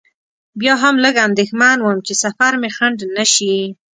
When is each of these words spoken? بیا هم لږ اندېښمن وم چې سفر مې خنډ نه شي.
بیا 0.59 0.73
هم 0.83 0.95
لږ 1.05 1.15
اندېښمن 1.27 1.77
وم 1.81 1.97
چې 2.07 2.13
سفر 2.23 2.51
مې 2.61 2.69
خنډ 2.75 2.99
نه 3.15 3.25
شي. 3.33 3.55